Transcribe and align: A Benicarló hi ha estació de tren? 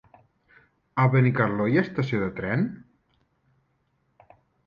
A 1.03 1.05
Benicarló 1.15 1.67
hi 1.73 1.77
ha 1.81 1.83
estació 1.87 2.23
de 2.23 2.31
tren? 2.41 2.65